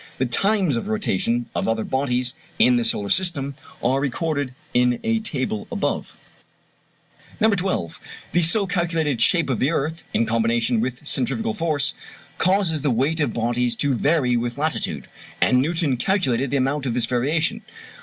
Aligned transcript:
The 0.17 0.25
times 0.25 0.77
of 0.77 0.87
rotation 0.87 1.45
of 1.53 1.67
other 1.67 1.83
bodies 1.83 2.33
in 2.57 2.75
the 2.75 2.83
solar 2.83 3.07
system 3.09 3.53
are 3.83 3.99
recorded 4.01 4.55
in 4.73 4.99
a 5.03 5.19
table 5.19 5.67
above. 5.71 6.17
No. 7.39 7.51
12. 7.53 7.99
The 8.31 8.41
so 8.41 8.65
calculated 8.65 9.21
shape 9.21 9.47
of 9.47 9.59
the 9.59 9.69
earth, 9.69 10.03
in 10.11 10.25
combination 10.25 10.81
with 10.81 11.05
centrifugal 11.07 11.53
force, 11.53 11.93
causes 12.39 12.81
the 12.81 12.89
weight 12.89 13.19
of 13.19 13.33
bodies 13.35 13.75
to 13.75 13.93
vary 13.93 14.35
with 14.35 14.57
latitude; 14.57 15.07
and 15.39 15.61
Newton 15.61 15.97
calculated 15.97 16.49
the 16.49 16.57
amount 16.57 16.87
of 16.87 16.95
this 16.95 17.05
variation. 17.05 17.61